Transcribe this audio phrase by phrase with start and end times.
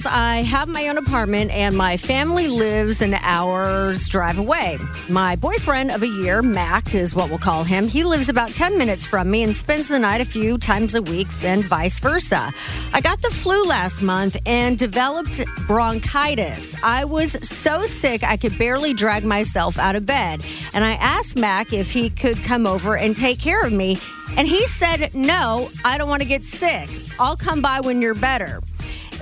[0.00, 4.78] Says, I have my own apartment and my family lives an hour's drive away.
[5.10, 8.78] My boyfriend of a year, Mac is what we'll call him, he lives about 10
[8.78, 12.52] minutes from me and spends the night a few times a week, and vice versa.
[12.94, 16.82] I got the flu last month and developed bronchitis.
[16.82, 20.42] I was so sick I could barely drag myself out of bed.
[20.72, 23.98] And I asked Mac if he could come over and take care of me.
[24.36, 26.88] And he said, No, I don't want to get sick.
[27.18, 28.60] I'll come by when you're better.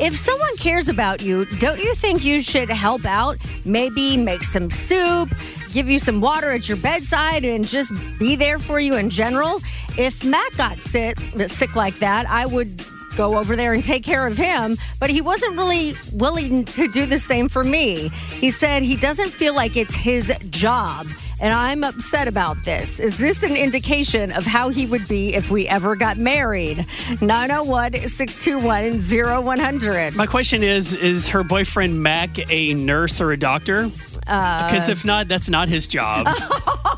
[0.01, 3.37] If someone cares about you, don't you think you should help out?
[3.65, 5.29] Maybe make some soup,
[5.73, 9.61] give you some water at your bedside, and just be there for you in general?
[9.97, 12.81] If Matt got sick, sick like that, I would
[13.17, 17.05] go over there and take care of him, but he wasn't really willing to do
[17.05, 18.11] the same for me.
[18.29, 21.07] He said he doesn't feel like it's his job.
[21.41, 22.99] And I'm upset about this.
[22.99, 26.85] Is this an indication of how he would be if we ever got married?
[27.21, 30.17] 901 621 0100.
[30.17, 33.89] My question is Is her boyfriend Mac a nurse or a doctor?
[34.27, 36.27] Uh, because if not, that's not his job.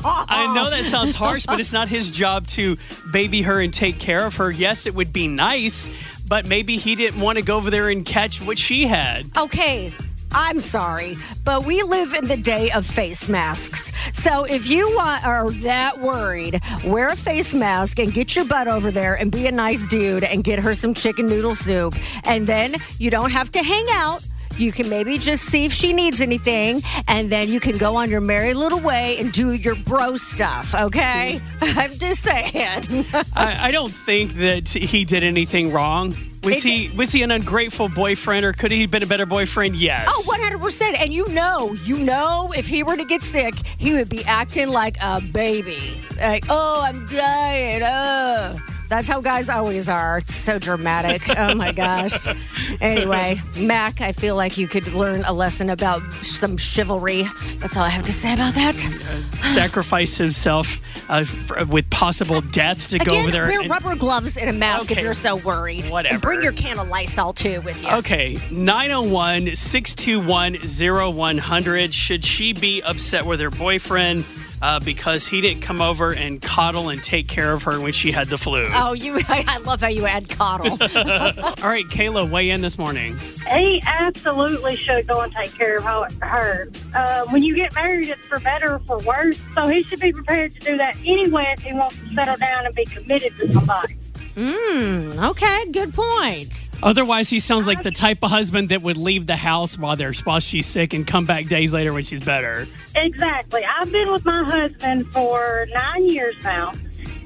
[0.03, 2.77] I know that sounds harsh, but it's not his job to
[3.11, 4.49] baby her and take care of her.
[4.51, 5.89] Yes, it would be nice,
[6.27, 9.25] but maybe he didn't want to go over there and catch what she had.
[9.37, 9.93] Okay,
[10.33, 13.91] I'm sorry, but we live in the day of face masks.
[14.13, 18.67] So if you want, are that worried, wear a face mask and get your butt
[18.67, 21.95] over there and be a nice dude and get her some chicken noodle soup.
[22.23, 24.25] And then you don't have to hang out.
[24.57, 28.09] You can maybe just see if she needs anything, and then you can go on
[28.09, 31.41] your merry little way and do your bro stuff, okay?
[31.61, 33.05] I'm just saying.
[33.33, 36.13] I, I don't think that he did anything wrong.
[36.43, 39.27] Was It- he was he an ungrateful boyfriend, or could he have been a better
[39.27, 39.75] boyfriend?
[39.75, 40.07] Yes.
[40.09, 40.99] Oh, 100%.
[40.99, 44.69] And you know, you know, if he were to get sick, he would be acting
[44.69, 46.01] like a baby.
[46.19, 47.83] Like, oh, I'm dying.
[47.83, 48.55] Oh.
[48.91, 50.17] That's how guys always are.
[50.17, 51.21] It's so dramatic.
[51.29, 52.27] Oh my gosh.
[52.81, 57.25] Anyway, Mac, I feel like you could learn a lesson about some chivalry.
[57.59, 58.75] That's all I have to say about that.
[59.53, 61.23] sacrifice himself uh,
[61.69, 63.47] with possible death to go over there.
[63.47, 65.85] wear and- rubber gloves and a mask if you're so worried.
[65.85, 66.15] Whatever.
[66.15, 67.89] And bring your can of Lysol too with you.
[67.91, 71.93] Okay, 901 621 0100.
[71.93, 74.25] Should she be upset with her boyfriend
[74.61, 78.11] uh, because he didn't come over and coddle and take care of her when she
[78.11, 78.67] had the flu?
[78.71, 79.19] Oh, you!
[79.27, 80.71] I love how you add coddle.
[80.71, 83.17] All right, Kayla, weigh in this morning.
[83.51, 86.07] He absolutely should go and take care of her.
[86.25, 86.69] her.
[86.93, 89.39] Uh, when you get married, it's for better or for worse.
[89.55, 92.65] So he should be prepared to do that anyway if he wants to settle down
[92.65, 93.95] and be committed to somebody.
[94.35, 96.69] Hmm, okay, good point.
[96.81, 100.13] Otherwise, he sounds like the type of husband that would leave the house while they're
[100.23, 102.65] while she's sick and come back days later when she's better.
[102.95, 103.63] Exactly.
[103.65, 106.71] I've been with my husband for nine years now.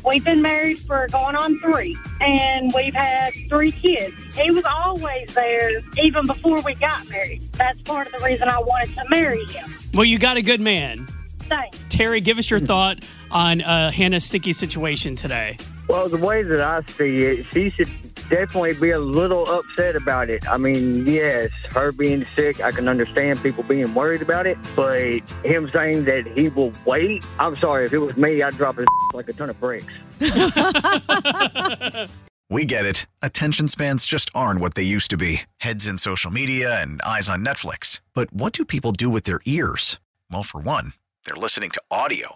[0.06, 4.14] We've been married for going on three, and we've had three kids.
[4.36, 7.42] He was always there even before we got married.
[7.54, 9.68] That's part of the reason I wanted to marry him.
[9.96, 11.08] Well, you got a good man.
[11.40, 11.80] Thanks.
[11.90, 15.58] Terry, give us your thought on uh, Hannah's sticky situation today.
[15.88, 17.90] Well, the way that I see it, she should
[18.30, 20.48] definitely be a little upset about it.
[20.50, 25.20] I mean, yes, her being sick, I can understand people being worried about it, but
[25.44, 28.88] him saying that he will wait, I'm sorry, if it was me, I'd drop his
[29.14, 29.94] like a ton of bricks.
[32.50, 33.08] We get it.
[33.22, 37.28] Attention spans just aren't what they used to be heads in social media and eyes
[37.28, 38.02] on Netflix.
[38.14, 40.00] But what do people do with their ears?
[40.32, 40.94] Well, for one,
[41.26, 42.36] they're listening to audio.